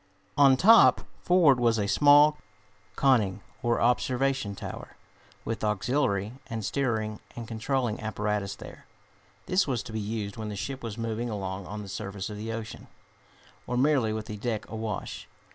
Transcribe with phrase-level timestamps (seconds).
[0.35, 2.39] On top, forward, was a small
[2.95, 4.95] conning, or observation tower,
[5.45, 8.87] with auxiliary and steering and controlling apparatus there.
[9.45, 12.37] This was to be used when the ship was moving along on the surface of
[12.37, 12.87] the ocean,
[13.67, 15.27] or merely with the deck awash.